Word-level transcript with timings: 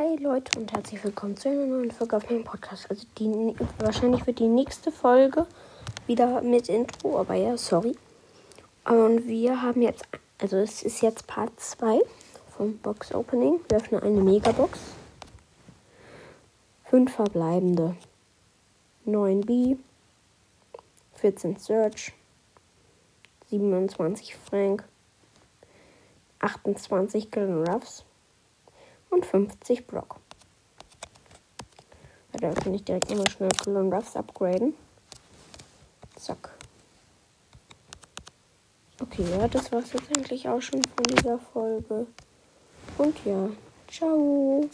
Hi 0.00 0.14
Leute 0.14 0.60
und 0.60 0.72
herzlich 0.72 1.02
willkommen 1.02 1.36
zu 1.36 1.48
einer 1.48 1.66
neuen 1.66 1.90
Folge 1.90 2.18
auf 2.18 2.30
meinem 2.30 2.44
Podcast. 2.44 2.88
Also 2.88 3.04
die 3.18 3.56
wahrscheinlich 3.80 4.24
wird 4.28 4.38
die 4.38 4.46
nächste 4.46 4.92
Folge 4.92 5.44
wieder 6.06 6.40
mit 6.40 6.68
Intro, 6.68 7.18
aber 7.18 7.34
ja, 7.34 7.56
sorry. 7.56 7.96
Und 8.84 9.26
wir 9.26 9.60
haben 9.60 9.82
jetzt, 9.82 10.04
also 10.40 10.58
es 10.58 10.84
ist 10.84 11.02
jetzt 11.02 11.26
Part 11.26 11.58
2 11.58 11.98
vom 12.56 12.78
Box 12.78 13.12
Opening. 13.12 13.58
Wir 13.68 13.78
öffnen 13.78 14.00
eine 14.00 14.20
Megabox. 14.20 14.78
Fünf 16.84 17.12
verbleibende. 17.16 17.96
9 19.04 19.40
B, 19.40 19.74
14 21.14 21.56
Search, 21.56 22.12
27 23.50 24.36
Frank, 24.36 24.84
28 26.38 27.32
Glen 27.32 27.64
Ruffs 27.64 28.04
und 29.10 29.26
50 29.26 29.86
Brock. 29.86 30.16
Da 32.32 32.52
kann 32.52 32.74
ich 32.74 32.84
direkt 32.84 33.10
immer 33.10 33.28
schnell 33.28 33.48
Glen 33.48 33.92
Ruffs 33.92 34.14
upgraden. 34.14 34.74
Zack. 36.16 36.50
Okay, 39.00 39.24
ja, 39.30 39.48
das 39.48 39.72
war's 39.72 39.92
jetzt 39.92 40.16
eigentlich 40.16 40.48
auch 40.48 40.60
schon 40.60 40.82
von 40.82 41.04
dieser 41.16 41.38
Folge. 41.38 42.06
Und 42.98 43.24
ja, 43.24 43.48
ciao. 43.88 44.64